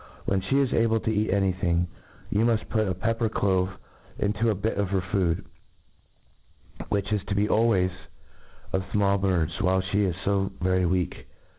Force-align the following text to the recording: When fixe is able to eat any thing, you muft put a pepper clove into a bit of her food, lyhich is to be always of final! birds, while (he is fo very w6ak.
When 0.25 0.41
fixe 0.41 0.53
is 0.69 0.73
able 0.73 0.99
to 1.01 1.11
eat 1.13 1.29
any 1.29 1.51
thing, 1.51 1.87
you 2.31 2.39
muft 2.39 2.69
put 2.69 2.87
a 2.87 2.95
pepper 2.95 3.29
clove 3.29 3.69
into 4.17 4.49
a 4.49 4.55
bit 4.55 4.75
of 4.79 4.89
her 4.89 4.99
food, 5.11 5.45
lyhich 6.89 7.13
is 7.13 7.21
to 7.27 7.35
be 7.35 7.47
always 7.47 7.91
of 8.73 8.83
final! 8.91 9.19
birds, 9.19 9.61
while 9.61 9.81
(he 9.81 10.05
is 10.05 10.15
fo 10.25 10.51
very 10.59 10.85
w6ak. 10.85 11.25